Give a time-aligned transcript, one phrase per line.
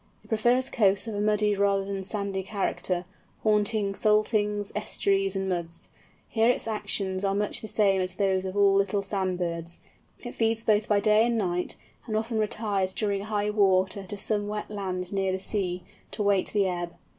[0.25, 3.05] It prefers coasts of a muddy rather than a sandy character,
[3.43, 5.89] haunting saltings, estuaries, and muds.
[6.27, 9.77] Here, its actions are much the same as those of all these little sand birds;
[10.17, 11.75] it feeds both by day and night;
[12.07, 16.51] and often retires during high water to some wet land near the sea, to wait
[16.51, 16.95] the ebb.